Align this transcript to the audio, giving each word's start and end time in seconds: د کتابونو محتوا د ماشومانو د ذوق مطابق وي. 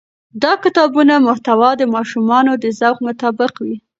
د 0.41 0.43
کتابونو 0.63 1.13
محتوا 1.27 1.69
د 1.77 1.83
ماشومانو 1.95 2.51
د 2.63 2.65
ذوق 2.79 2.97
مطابق 3.07 3.53
وي. 3.63 3.77